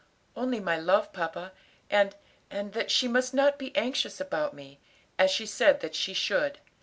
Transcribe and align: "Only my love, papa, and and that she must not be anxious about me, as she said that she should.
"Only 0.35 0.59
my 0.59 0.77
love, 0.77 1.13
papa, 1.13 1.51
and 1.87 2.15
and 2.49 2.73
that 2.73 2.89
she 2.89 3.07
must 3.07 3.35
not 3.35 3.59
be 3.59 3.71
anxious 3.75 4.19
about 4.19 4.51
me, 4.51 4.79
as 5.19 5.29
she 5.29 5.45
said 5.45 5.79
that 5.81 5.93
she 5.93 6.15
should. 6.15 6.57